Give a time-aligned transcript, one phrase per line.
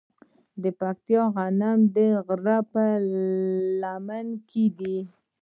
[0.63, 2.83] د پکتیا غنم د غره په
[3.81, 4.99] لمن کې دي.